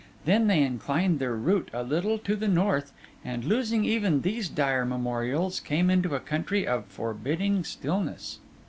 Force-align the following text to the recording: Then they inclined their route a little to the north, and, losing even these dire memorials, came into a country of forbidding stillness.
Then 0.25 0.47
they 0.47 0.63
inclined 0.63 1.19
their 1.19 1.35
route 1.35 1.69
a 1.71 1.83
little 1.83 2.17
to 2.17 2.35
the 2.35 2.47
north, 2.47 2.91
and, 3.23 3.45
losing 3.45 3.85
even 3.85 4.21
these 4.21 4.49
dire 4.49 4.83
memorials, 4.83 5.59
came 5.59 5.91
into 5.91 6.15
a 6.15 6.19
country 6.19 6.65
of 6.65 6.87
forbidding 6.87 7.63
stillness. 7.63 8.39